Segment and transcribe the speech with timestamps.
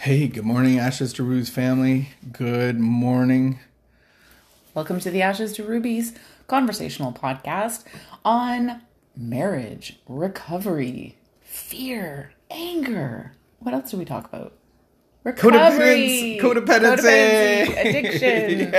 [0.00, 2.08] Hey, good morning, Ashes to Rubies family.
[2.32, 3.58] Good morning.
[4.72, 6.14] Welcome to the Ashes to Rubies
[6.46, 7.84] conversational podcast
[8.24, 8.80] on
[9.14, 13.32] marriage, recovery, fear, anger.
[13.58, 14.54] What else do we talk about?
[15.22, 16.40] Recovery, Codependency.
[16.40, 18.72] codependency, addiction.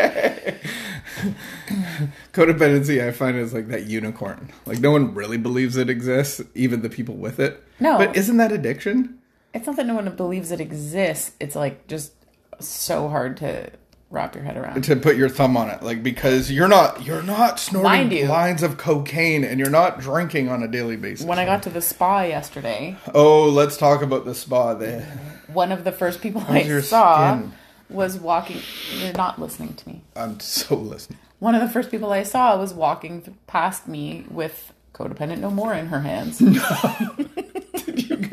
[2.33, 4.51] Codependency, I find, is like that unicorn.
[4.65, 7.63] Like, no one really believes it exists, even the people with it.
[7.79, 7.99] No.
[7.99, 9.19] But isn't that addiction?
[9.53, 11.31] It's not that no one believes it exists.
[11.39, 12.13] It's like just
[12.59, 13.71] so hard to
[14.11, 14.83] wrap your head around.
[14.83, 15.81] To put your thumb on it.
[15.81, 18.27] Like, because you're not, you're not snorting you.
[18.27, 21.25] lines of cocaine and you're not drinking on a daily basis.
[21.25, 25.01] When I got to the spa yesterday, oh, let's talk about the spa there.
[25.47, 27.53] one of the first people How's I saw skin?
[27.89, 28.59] was walking.
[28.97, 30.01] You're not listening to me.
[30.15, 31.19] I'm so listening.
[31.39, 35.73] One of the first people I saw was walking past me with codependent no more
[35.73, 36.37] in her hands.
[36.37, 36.55] Did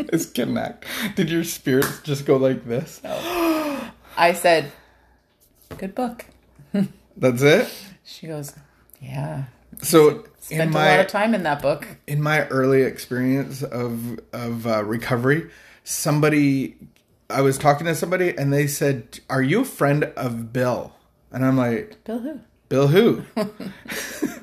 [0.11, 0.85] guys connect?
[1.17, 3.01] Did your spirits just go like this?
[3.03, 3.81] No.
[4.17, 4.73] I said,
[5.77, 6.25] "Good book."
[7.17, 7.73] That's it?
[8.05, 8.55] She goes,
[9.01, 9.45] "Yeah."
[9.83, 11.87] So, Spent in a lot of time in that book.
[12.07, 15.51] in my early experience of of uh, recovery,
[15.85, 16.77] somebody
[17.31, 20.95] I was talking to somebody and they said, "Are you a friend of Bill?"
[21.31, 22.41] And I'm like, Bill who?
[22.69, 23.25] "Bill who?"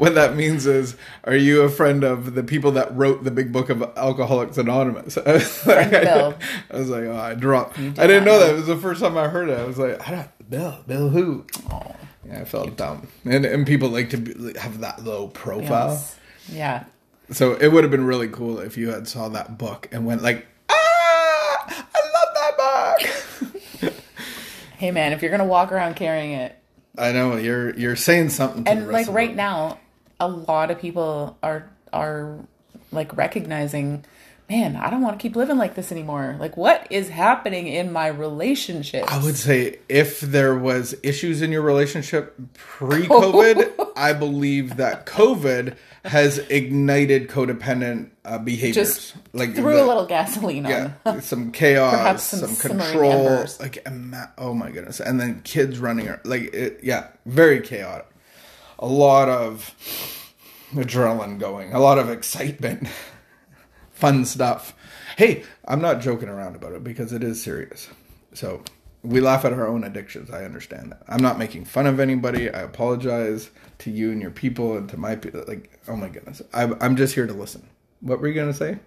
[0.00, 3.52] what that means is, are you a friend of the people that wrote the big
[3.52, 5.16] book of Alcoholics Anonymous?
[5.26, 6.34] I was like, Bill.
[6.70, 7.78] I was like, oh, I dropped.
[7.78, 8.50] I did didn't know that.
[8.50, 9.58] It was the first time I heard it.
[9.58, 11.44] I was like, I don't, Bill, Bill who?
[11.70, 11.94] Oh,
[12.26, 13.08] Yeah, I felt dumb.
[13.24, 15.90] And and people like to be, have that low profile.
[15.90, 16.16] yes.
[16.50, 16.84] Yeah.
[17.30, 20.22] So it would have been really cool if you had saw that book and went
[20.22, 23.00] like, ah, I love that
[23.82, 23.92] book.
[24.78, 26.56] Hey man, if you're gonna walk around carrying it,
[26.96, 28.66] I know you're you're saying something.
[28.66, 29.78] And like right now,
[30.20, 32.36] a lot of people are are
[32.92, 34.04] like recognizing,
[34.48, 36.36] man, I don't want to keep living like this anymore.
[36.38, 39.12] Like, what is happening in my relationship?
[39.12, 45.76] I would say if there was issues in your relationship pre-COVID, I believe that COVID
[46.04, 48.74] has ignited codependent uh, behaviors.
[48.74, 51.22] Just like threw the- a little gasoline yeah, on.
[51.22, 53.60] some chaos, Perhaps some, some control, embers.
[53.60, 53.86] like
[54.38, 58.06] oh my goodness, and then kids running, like it, yeah, very chaotic.
[58.80, 59.74] A lot of
[60.72, 62.88] adrenaline going, a lot of excitement,
[63.92, 64.74] fun stuff.
[65.16, 67.88] Hey, I'm not joking around about it because it is serious.
[68.32, 68.62] So
[69.02, 70.30] we laugh at our own addictions.
[70.30, 71.02] I understand that.
[71.08, 72.50] I'm not making fun of anybody.
[72.50, 75.44] I apologize to you and your people and to my people.
[75.46, 77.68] Like, oh my goodness, I, I'm just here to listen.
[78.00, 78.78] What were you gonna say?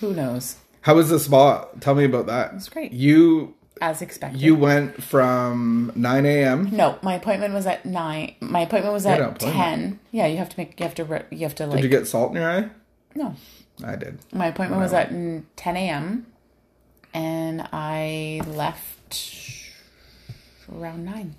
[0.00, 0.56] Who knows?
[0.82, 1.66] How was the spa?
[1.80, 2.54] Tell me about that.
[2.54, 2.92] It's great.
[2.92, 4.40] You As expected.
[4.40, 6.68] you went from 9 a.m.
[6.70, 8.36] No, my appointment was at nine.
[8.38, 9.40] My appointment was at appointment.
[9.56, 10.00] ten.
[10.12, 10.78] Yeah, you have to make.
[10.78, 11.04] You have to.
[11.04, 11.76] re- You have to like.
[11.82, 12.70] Did you get salt in your eye?
[13.16, 13.34] no,
[13.84, 14.20] I did.
[14.32, 16.26] my appointment was at mm, ten a.m.
[17.12, 19.32] and I left
[20.72, 21.34] around nine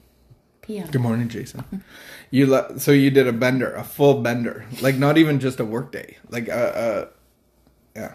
[0.62, 0.88] p.m.
[0.92, 1.64] Good morning, Jason.
[2.30, 5.66] You le- so you did a bender, a full bender, like not even just a
[5.66, 7.23] work day, like a, a
[7.96, 8.14] yeah,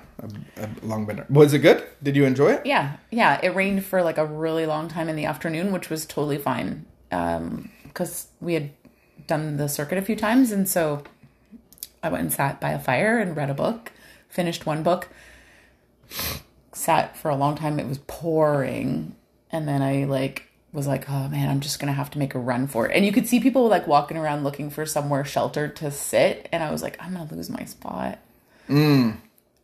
[0.56, 1.26] a, a long bender.
[1.30, 1.84] Was it good?
[2.02, 2.66] Did you enjoy it?
[2.66, 3.38] Yeah, yeah.
[3.42, 6.86] It rained for like a really long time in the afternoon, which was totally fine
[7.12, 8.70] um, because we had
[9.26, 11.04] done the circuit a few times, and so
[12.02, 13.92] I went and sat by a fire and read a book.
[14.28, 15.08] Finished one book.
[16.72, 17.78] Sat for a long time.
[17.78, 19.14] It was pouring,
[19.50, 22.38] and then I like was like, oh man, I'm just gonna have to make a
[22.38, 22.94] run for it.
[22.94, 26.64] And you could see people like walking around looking for somewhere sheltered to sit, and
[26.64, 28.18] I was like, I'm gonna lose my spot.
[28.68, 29.18] Mm.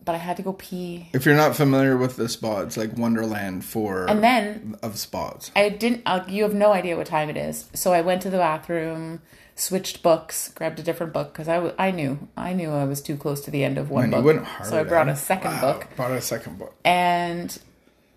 [0.05, 1.09] But I had to go pee.
[1.15, 5.51] If you're not familiar with the spa, it's like Wonderland for And then of spas.
[5.57, 6.03] I didn't.
[6.05, 7.71] Uh, you have no idea what time it is.
[7.73, 9.23] So I went to the bathroom,
[9.55, 13.01] switched books, grabbed a different book because I, w- I knew I knew I was
[13.01, 14.47] too close to the end of one you book.
[14.65, 15.13] so I brought eh?
[15.13, 16.75] a second Wow, book, Brought a second book.
[16.85, 17.57] and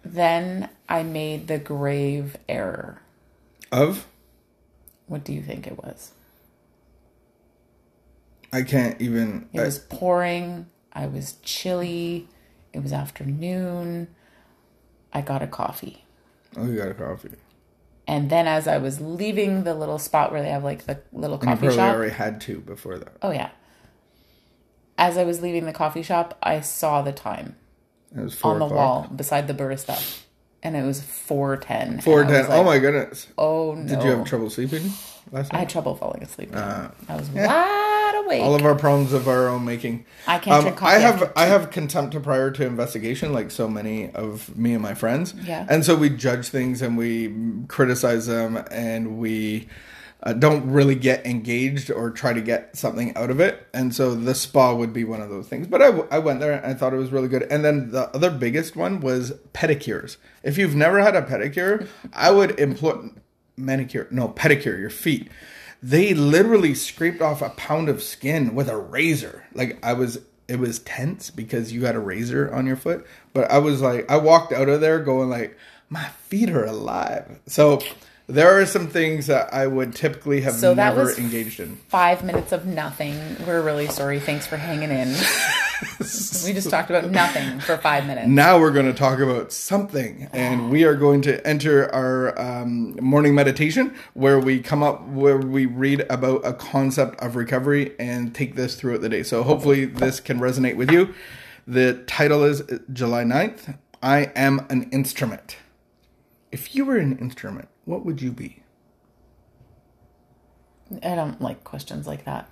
[0.03, 3.01] then I made the grave error.
[3.71, 4.07] Of
[5.05, 6.11] What do you think it was?
[8.51, 9.47] I can't even.
[9.53, 10.65] It was pouring.
[10.97, 12.27] I was chilly.
[12.73, 14.07] It was afternoon.
[15.13, 16.03] I got a coffee.
[16.57, 17.29] oh, you got a coffee.
[18.07, 21.37] And then as I was leaving the little spot where they have like the little
[21.37, 21.95] You coffee probably shop.
[21.95, 23.13] already had two before that.
[23.21, 23.49] Oh yeah.
[24.97, 27.55] As I was leaving the coffee shop, I saw the time
[28.15, 28.77] It was on the o'clock.
[28.77, 30.21] wall beside the barista,
[30.63, 31.99] and it was four ten.
[32.01, 32.45] Four ten.
[32.49, 33.27] oh my goodness.
[33.37, 33.87] Oh no!
[33.87, 34.91] Did you have trouble sleeping
[35.31, 36.49] last I had trouble falling asleep.
[36.53, 36.87] Uh.
[37.09, 37.29] I was
[38.25, 38.41] awake.
[38.41, 40.05] All of our problems of our own making.
[40.27, 43.51] I can't Um, drink coffee I have I have contempt to prior to investigation, like
[43.51, 45.33] so many of me and my friends.
[45.45, 45.65] Yeah.
[45.69, 47.33] And so we judge things and we
[47.67, 49.67] criticize them and we
[50.23, 53.67] uh, don't really get engaged or try to get something out of it.
[53.73, 55.67] And so the spa would be one of those things.
[55.67, 57.43] But I, w- I went there and I thought it was really good.
[57.51, 60.17] And then the other biggest one was pedicures.
[60.41, 63.09] If you've never had a pedicure, I would employ
[63.55, 65.29] manicure, no, pedicure, your feet.
[65.81, 69.45] They literally scraped off a pound of skin with a razor.
[69.53, 73.49] Like I was it was tense because you had a razor on your foot, but
[73.51, 75.57] I was like I walked out of there going like
[75.89, 77.39] my feet are alive.
[77.47, 77.81] So
[78.27, 81.77] there are some things that I would typically have So never engaged in.
[81.87, 83.15] Five minutes of nothing.
[83.45, 84.19] We're really sorry.
[84.19, 85.15] Thanks for hanging in.
[85.99, 88.27] we just talked about nothing for five minutes.
[88.27, 92.97] Now we're going to talk about something, and we are going to enter our um,
[93.01, 98.33] morning meditation where we come up, where we read about a concept of recovery and
[98.33, 99.23] take this throughout the day.
[99.23, 101.13] So hopefully this can resonate with you.
[101.67, 102.63] The title is
[102.93, 105.57] July 9th I am an instrument.
[106.51, 108.63] If you were an instrument, what would you be?
[111.03, 112.47] I don't like questions like that.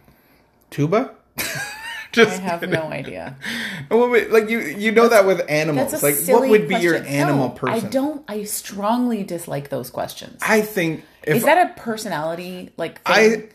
[0.70, 1.16] Tuba?
[2.18, 3.36] I Just have no idea.
[3.90, 7.50] Well, like you, you know that with animals, That's like what would be your animal
[7.50, 7.88] No, person?
[7.88, 8.24] I don't.
[8.28, 10.40] I strongly dislike those questions.
[10.42, 13.00] I think if Is that a personality like?
[13.06, 13.50] I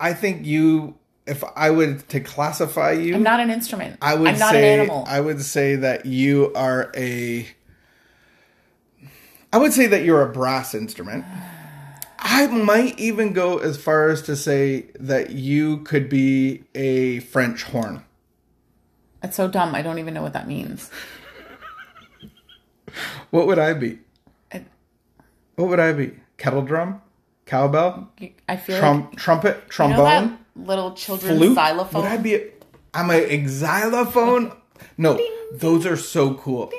[0.00, 0.96] I think you
[1.26, 3.98] if I would to classify you I'm not an instrument.
[4.00, 5.04] I would I'm not say an animal.
[5.06, 7.46] I would say that you are a
[9.52, 11.24] I would say that you're a brass instrument.
[12.18, 17.62] I might even go as far as to say that you could be a French
[17.62, 18.04] horn.
[19.26, 19.74] It's so dumb.
[19.74, 20.88] I don't even know what that means.
[23.30, 23.98] What would I be?
[24.52, 24.64] I-
[25.56, 26.12] What would I be?
[26.38, 27.02] Kettle drum?
[27.44, 28.08] Cowbell?
[28.48, 29.54] I feel Trum- like trumpet?
[29.56, 30.38] you know Trombone?
[30.54, 31.54] little children's flute?
[31.56, 32.02] xylophone.
[32.02, 32.34] Would I be?
[32.36, 32.40] A,
[32.94, 34.52] I'm a xylophone.
[34.96, 35.18] No,
[35.52, 36.70] those are so cool.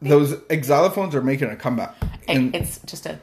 [0.00, 1.94] Those xylophones are making a comeback.
[2.28, 3.18] In it's just a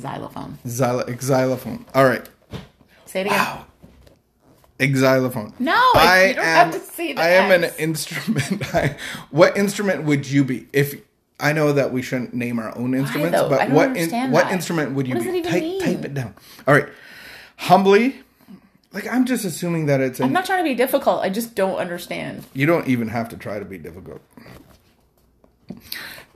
[0.00, 0.58] xylophone.
[0.66, 1.84] xylo- xylophone.
[1.94, 2.28] All right.
[3.06, 3.38] Say it again.
[3.38, 3.66] Wow.
[4.92, 5.54] Xylophone.
[5.58, 8.62] No, I- you don't have to say the I am an instrument.
[8.74, 8.96] I,
[9.30, 10.66] what instrument would you be?
[10.72, 11.00] If
[11.40, 13.38] I know that we shouldn't name our own instruments?
[13.38, 15.38] I but what in, what instrument would you What does be?
[15.38, 16.34] it even type, type it down.
[16.66, 16.88] All right.
[17.56, 18.16] Humbly,
[18.92, 21.22] like I'm just assuming that it's an I'm not trying to be difficult.
[21.22, 22.44] I just don't understand.
[22.54, 24.20] You don't even have to try to be difficult.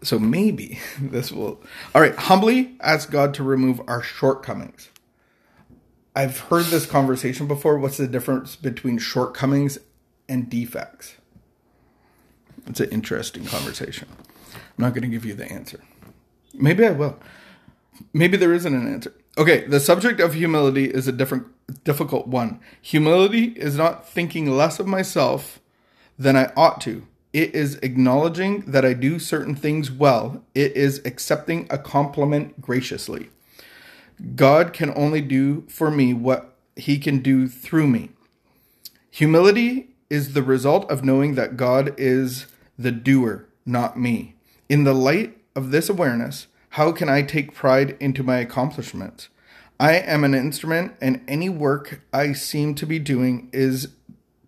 [0.02, 1.60] So maybe this will.
[1.94, 4.90] All right, humbly ask God to remove our shortcomings.
[6.18, 7.78] I've heard this conversation before.
[7.78, 9.78] What's the difference between shortcomings
[10.28, 11.14] and defects?
[12.66, 14.08] It's an interesting conversation.
[14.52, 15.78] I'm not going to give you the answer.
[16.52, 17.20] Maybe I will.
[18.12, 19.14] Maybe there isn't an answer.
[19.38, 21.46] Okay, the subject of humility is a different
[21.84, 22.58] difficult one.
[22.82, 25.60] Humility is not thinking less of myself
[26.18, 27.06] than I ought to.
[27.32, 30.42] It is acknowledging that I do certain things well.
[30.56, 33.30] It is accepting a compliment graciously.
[34.34, 38.10] God can only do for me what he can do through me.
[39.10, 42.46] Humility is the result of knowing that God is
[42.78, 44.34] the doer, not me.
[44.68, 49.28] In the light of this awareness, how can I take pride into my accomplishments?
[49.80, 53.88] I am an instrument, and any work I seem to be doing is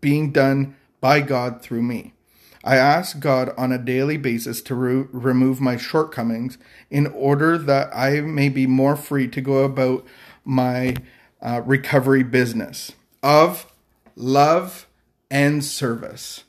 [0.01, 2.15] being done by God through me.
[2.63, 6.59] I ask God on a daily basis to re- remove my shortcomings
[6.91, 10.05] in order that I may be more free to go about
[10.45, 10.97] my
[11.41, 12.93] uh, recovery business
[13.23, 13.73] of
[14.15, 14.87] love
[15.31, 16.45] and service.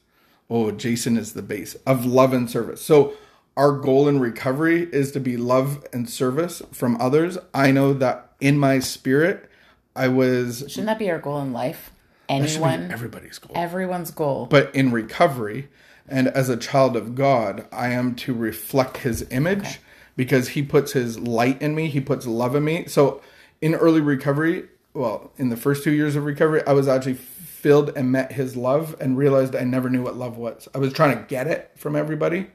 [0.50, 2.82] Oh, Jason is the base of love and service.
[2.82, 3.14] So,
[3.58, 7.38] our goal in recovery is to be love and service from others.
[7.54, 9.50] I know that in my spirit,
[9.96, 11.92] I was Shouldn't that be our goal in life?
[12.30, 13.52] Anyone, everybody's goal.
[13.56, 14.46] everyone's goal.
[14.46, 15.68] But in recovery,
[16.12, 19.80] and as a child of God, I am to reflect His image
[20.16, 21.88] because He puts His light in me.
[21.88, 22.86] He puts love in me.
[22.88, 23.22] So
[23.62, 27.92] in early recovery, well, in the first two years of recovery, I was actually filled
[27.96, 30.68] and met His love and realized I never knew what love was.
[30.76, 32.48] I was trying to get it from everybody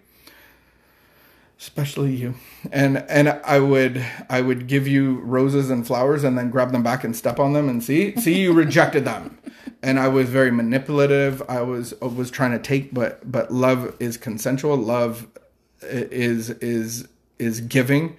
[1.58, 2.34] especially you.
[2.70, 6.82] And and i would i would give you roses and flowers and then grab them
[6.82, 9.38] back and step on them and see see you rejected them.
[9.82, 11.42] And i was very manipulative.
[11.48, 14.76] I was I was trying to take but but love is consensual.
[14.76, 15.26] Love
[15.82, 17.08] is is
[17.38, 18.16] is giving.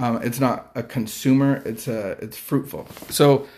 [0.00, 1.62] Um, it's not a consumer.
[1.64, 2.86] It's a it's fruitful.
[3.08, 3.48] So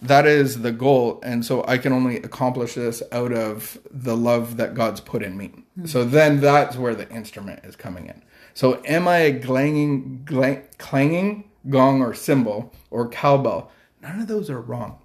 [0.00, 1.18] that is the goal.
[1.24, 5.36] And so i can only accomplish this out of the love that god's put in
[5.36, 5.50] me.
[5.86, 8.22] So then that's where the instrument is coming in
[8.58, 13.70] so am i a clanging glang, clanging gong or cymbal or cowbell
[14.02, 14.98] none of those are wrong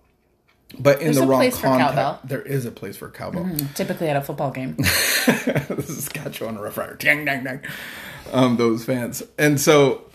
[0.79, 2.19] but in There's the a wrong place context cowbell.
[2.24, 4.75] there is a place for cowbell Typically at a football game.
[4.77, 7.62] the Saskatchewan Roughrider, dang, dang, dang,
[8.31, 10.10] um, those fans, and so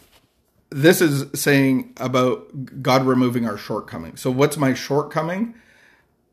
[0.70, 4.20] this is saying about God removing our shortcomings.
[4.20, 5.54] So, what's my shortcoming?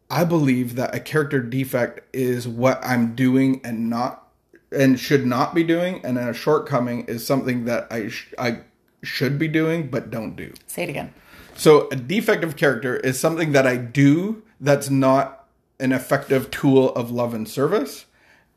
[0.09, 4.24] I believe that a character defect is what I'm doing and not
[4.71, 8.59] and should not be doing, and a shortcoming is something that I sh- I
[9.03, 10.53] should be doing but don't do.
[10.67, 11.13] Say it again.
[11.55, 15.47] So, a defective character is something that I do that's not
[15.79, 18.05] an effective tool of love and service,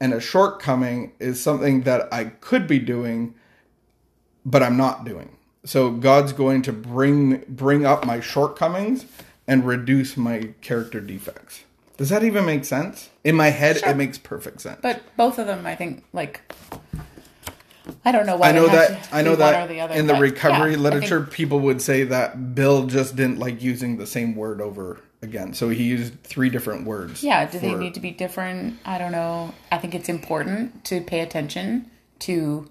[0.01, 3.35] and a shortcoming is something that I could be doing
[4.49, 5.37] but I'm not doing.
[5.65, 9.05] So God's going to bring bring up my shortcomings
[9.47, 11.65] and reduce my character defects.
[11.99, 13.11] Does that even make sense?
[13.25, 13.91] In my head, Sure.
[13.91, 14.79] it makes perfect sense.
[14.81, 16.41] But both of them, I think, like
[18.05, 20.73] I don't know why I know that I know that the other, in the recovery
[20.73, 24.61] yeah, literature, think- people would say that Bill just didn't like using the same word
[24.61, 27.25] over again, so he used three different words.
[27.25, 28.79] yeah, do they need to be different?
[28.85, 29.53] I don't know.
[29.73, 31.91] I think it's important to pay attention
[32.21, 32.71] to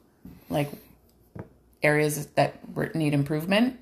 [0.49, 0.71] like
[1.83, 2.55] areas that
[2.95, 3.77] need improvement.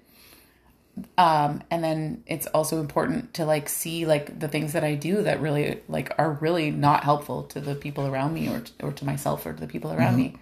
[1.17, 5.23] Um, and then it's also important to like see like the things that I do
[5.23, 9.05] that really like are really not helpful to the people around me or or to
[9.05, 10.35] myself or to the people around me.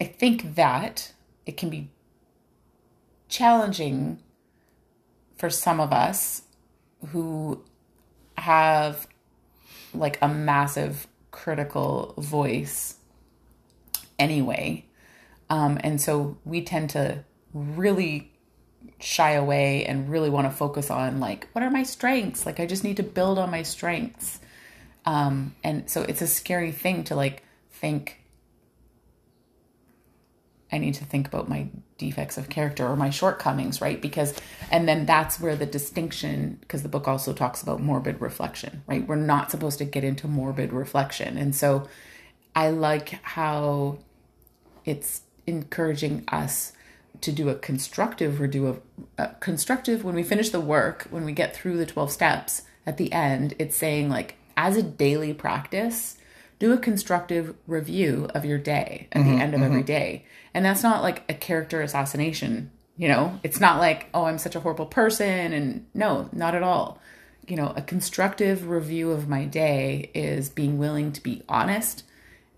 [0.00, 1.12] I think that
[1.44, 1.90] it can be
[3.28, 4.20] challenging
[5.36, 6.42] for some of us
[7.08, 7.64] who
[8.36, 9.08] have
[9.92, 12.96] like a massive critical voice
[14.18, 14.84] anyway.
[15.50, 18.32] Um, and so we tend to really
[19.00, 22.46] shy away and really want to focus on like, what are my strengths?
[22.46, 24.40] Like, I just need to build on my strengths.
[25.04, 28.18] Um, and so it's a scary thing to like think
[30.70, 34.00] I need to think about my defects of character or my shortcomings, right?
[34.00, 34.34] Because,
[34.70, 39.06] and then that's where the distinction, because the book also talks about morbid reflection, right?
[39.06, 41.38] We're not supposed to get into morbid reflection.
[41.38, 41.88] And so
[42.54, 43.98] I like how
[44.84, 46.72] it's encouraging us
[47.20, 48.80] to do a constructive review of
[49.18, 52.96] uh, constructive when we finish the work when we get through the 12 steps at
[52.96, 56.18] the end it's saying like as a daily practice
[56.58, 60.24] do a constructive review of your day at the end of every day.
[60.52, 63.38] And that's not like a character assassination you know?
[63.44, 67.00] It's not like oh i'm such a horrible person and no not at all.
[67.46, 72.04] You know a constructive review of my day is being willing to be honest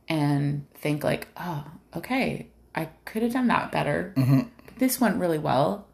[0.09, 1.64] and think like, oh,
[1.95, 4.12] okay, I could have done that better.
[4.16, 4.40] Mm-hmm.
[4.66, 5.86] But this went really well.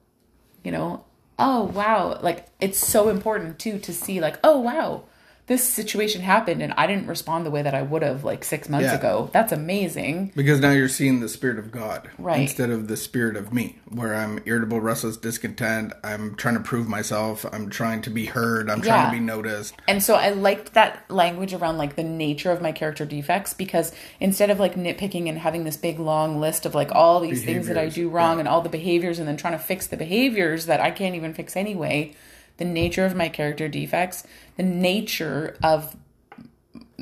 [0.64, 1.04] You know,
[1.38, 5.04] oh wow, like it's so important too to see like, oh wow,
[5.46, 8.68] this situation happened and I didn't respond the way that I would have like six
[8.68, 8.96] months Yeah.
[8.98, 9.30] ago.
[9.32, 10.32] That's amazing.
[10.34, 12.40] Because now you're seeing the spirit of God Right.
[12.40, 15.92] instead of the spirit of me, where I'm irritable, restless, discontent.
[16.02, 17.46] I'm trying to prove myself.
[17.52, 18.68] I'm trying to be heard.
[18.68, 19.06] I'm trying Yeah.
[19.10, 19.74] to be noticed.
[19.86, 23.92] And so I liked that language around like the nature of my character defects because
[24.18, 27.68] instead of like nitpicking and having this big long list of like all these things
[27.68, 30.66] that I do wrong and all the behaviors and then trying to fix the behaviors
[30.66, 32.14] that I can't even fix anyway,
[32.58, 34.24] the nature of my character defects,
[34.56, 35.96] the nature of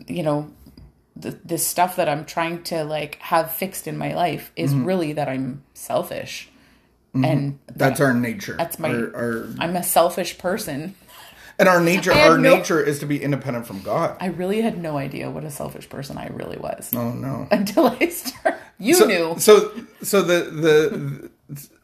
[0.06, 0.50] you know
[1.16, 4.84] the the stuff that I'm trying to like have fixed in my life is Mm-hmm.
[4.84, 6.48] really that I'm selfish.
[7.16, 8.56] And That's our nature.
[8.58, 10.96] That's my- our, our I'm a selfish person.
[11.60, 12.10] and our nature.
[12.12, 14.16] Our no- nature is to be independent from God.
[14.20, 16.90] I really had no idea what a selfish person I really was.
[16.92, 17.46] Oh no.
[17.52, 18.56] until I start.
[18.80, 19.34] You so, knew.
[19.38, 19.70] So
[20.02, 21.30] so the the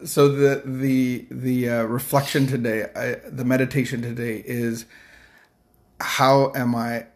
[0.05, 4.87] so the the the uh, reflection today, I, the meditation today is
[6.01, 7.07] how am I,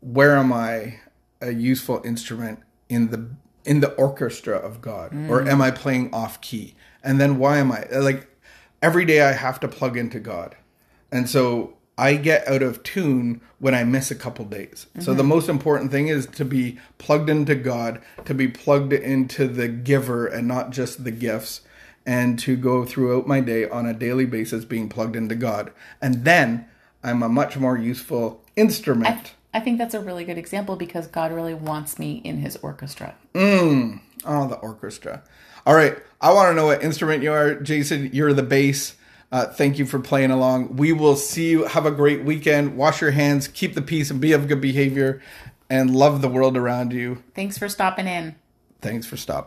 [0.00, 1.00] where am I
[1.42, 3.30] a useful instrument in the
[3.64, 6.74] in the orchestra of God, or am I playing off key?
[7.02, 8.28] And then why am I like
[8.82, 10.56] every day I have to plug into God,
[11.12, 14.86] and so I get out of tune when I miss a couple days.
[15.00, 19.46] So the most important thing is to be plugged into God, to be plugged into
[19.46, 21.60] the giver and not just the gifts,
[22.06, 25.72] and to go throughout my day on a daily basis being plugged into God.
[26.00, 26.66] And then
[27.02, 29.34] I'm a much more useful instrument.
[29.52, 33.14] I think that's a really good example because God really wants me in his orchestra.
[34.24, 35.22] Oh, the orchestra.
[35.66, 35.96] All right.
[36.20, 38.10] I want to know what instrument you are, Jason.
[38.12, 38.96] You're the bass.
[39.32, 40.76] Uh, thank you for playing along.
[40.76, 41.64] We will see you.
[41.64, 42.76] Have a great weekend.
[42.76, 45.22] Wash your hands, keep the peace, and be of good behavior,
[45.68, 47.22] and love the world around you.
[47.34, 48.34] Thanks for stopping in.
[48.80, 49.38] Thanks for stopping.